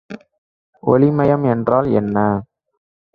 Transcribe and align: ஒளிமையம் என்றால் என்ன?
ஒளிமையம் 0.83 1.45
என்றால் 1.45 1.91
என்ன? 1.91 2.17